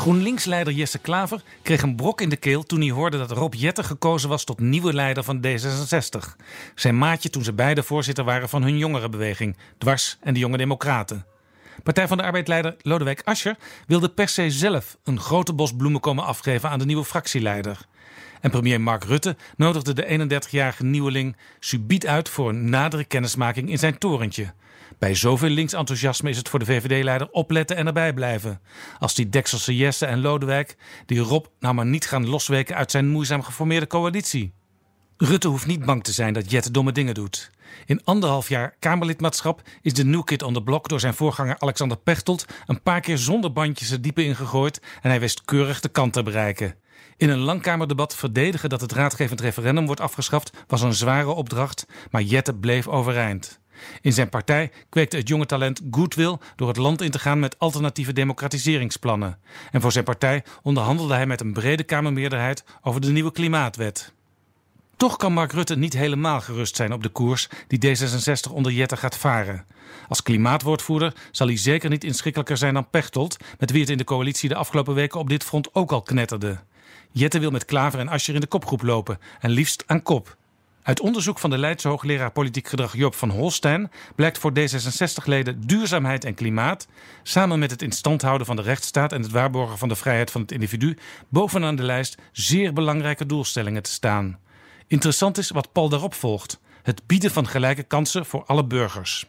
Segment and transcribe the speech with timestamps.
[0.00, 3.84] GroenLinks-leider Jesse Klaver kreeg een brok in de keel toen hij hoorde dat Rob Jetten
[3.84, 6.36] gekozen was tot nieuwe leider van D66.
[6.74, 11.26] Zijn maatje toen ze beide voorzitter waren van hun jongerenbeweging, Dwars en de Jonge Democraten.
[11.82, 16.24] Partij van de Arbeidleider Lodewijk Asscher wilde per se zelf een grote bos bloemen komen
[16.24, 17.86] afgeven aan de nieuwe fractieleider.
[18.40, 23.78] En premier Mark Rutte nodigde de 31-jarige nieuweling subiet uit voor een nadere kennismaking in
[23.78, 24.52] zijn torentje.
[24.98, 28.60] Bij zoveel linksenthousiasme is het voor de VVD-leider opletten en erbij blijven.
[28.98, 30.76] Als die Dekselse Jesse en Lodewijk
[31.06, 34.52] die Rob nou maar niet gaan losweken uit zijn moeizaam geformeerde coalitie.
[35.22, 37.50] Rutte hoeft niet bang te zijn dat Jette domme dingen doet.
[37.86, 41.96] In anderhalf jaar Kamerlidmaatschap is de new kid on the block door zijn voorganger Alexander
[41.96, 46.12] Pechtold een paar keer zonder bandjes er diepe ingegooid en hij wist keurig de kant
[46.12, 46.74] te bereiken.
[47.16, 52.22] In een langkamerdebat verdedigen dat het raadgevend referendum wordt afgeschaft was een zware opdracht, maar
[52.22, 53.60] Jette bleef overeind.
[54.00, 57.58] In zijn partij kweekte het jonge talent goodwill door het land in te gaan met
[57.58, 59.38] alternatieve democratiseringsplannen.
[59.70, 64.12] En voor zijn partij onderhandelde hij met een brede Kamermeerderheid over de nieuwe klimaatwet.
[65.00, 68.96] Toch kan Mark Rutte niet helemaal gerust zijn op de koers die D66 onder Jette
[68.96, 69.64] gaat varen.
[70.08, 74.04] Als klimaatwoordvoerder zal hij zeker niet inschikkelijker zijn dan Pechtold, met wie het in de
[74.04, 76.58] coalitie de afgelopen weken op dit front ook al knetterde.
[77.12, 80.36] Jette wil met Klaver en Ascher in de kopgroep lopen en liefst aan kop.
[80.82, 86.24] Uit onderzoek van de Leidse hoogleraar politiek gedrag Job van Holstein blijkt voor D66-leden duurzaamheid
[86.24, 86.88] en klimaat,
[87.22, 90.40] samen met het instand houden van de rechtsstaat en het waarborgen van de vrijheid van
[90.40, 90.96] het individu,
[91.28, 94.38] bovenaan de lijst zeer belangrijke doelstellingen te staan.
[94.90, 99.26] Interessant is wat Paul daarop volgt: het bieden van gelijke kansen voor alle burgers.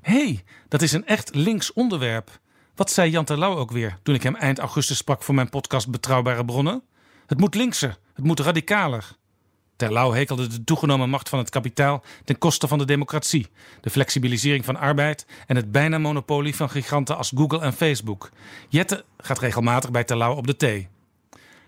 [0.00, 2.38] Hé, hey, dat is een echt links onderwerp.
[2.74, 5.90] Wat zei Jan Terlouw ook weer toen ik hem eind augustus sprak voor mijn podcast
[5.90, 6.82] Betrouwbare Bronnen?
[7.26, 9.16] Het moet linkser, het moet radicaler.
[9.76, 13.46] Terlouw hekelde de toegenomen macht van het kapitaal ten koste van de democratie,
[13.80, 18.30] de flexibilisering van arbeid en het bijna monopolie van giganten als Google en Facebook.
[18.68, 20.88] Jette gaat regelmatig bij Terlouw op de thee.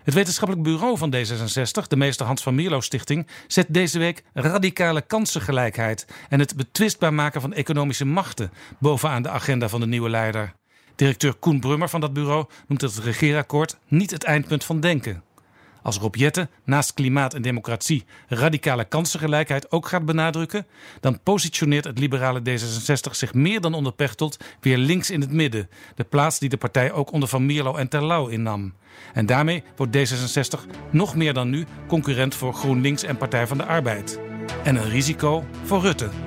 [0.07, 5.01] Het wetenschappelijk bureau van D66, de meester Hans van Mierlo Stichting, zet deze week radicale
[5.01, 10.53] kansengelijkheid en het betwistbaar maken van economische machten bovenaan de agenda van de nieuwe leider.
[10.95, 15.23] Directeur Koen Brummer van dat bureau noemt het regeerakkoord niet het eindpunt van denken.
[15.87, 20.65] Als Rob Jetten naast klimaat en democratie radicale kansengelijkheid ook gaat benadrukken,
[20.99, 25.69] dan positioneert het liberale D66 zich meer dan onder Pechtold weer links in het midden,
[25.95, 28.73] de plaats die de partij ook onder Van Mierlo en Terlouw innam.
[29.13, 33.65] En daarmee wordt D66 nog meer dan nu concurrent voor GroenLinks en Partij van de
[33.65, 34.19] Arbeid.
[34.63, 36.26] En een risico voor Rutte.